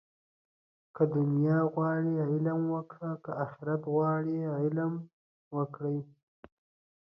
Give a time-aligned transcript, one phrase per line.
[0.95, 3.11] که دنیا غواړې، علم وکړه.
[3.23, 4.93] که آخرت غواړې علم
[5.55, 5.95] وکړه